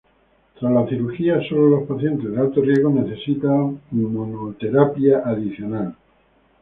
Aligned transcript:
Tras 0.59 0.73
la 0.73 0.87
cirugía 0.87 1.47
solo 1.47 1.69
los 1.69 1.83
pacientes 1.87 2.31
de 2.31 2.39
alto 2.41 2.59
riesgo 2.61 2.89
necesitan 2.89 3.79
inmunoterapia 3.91 5.19
adicional. 5.23 5.95